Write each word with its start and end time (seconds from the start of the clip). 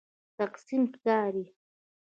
تقسیم 0.39 0.83
ښکاري. 0.93 1.45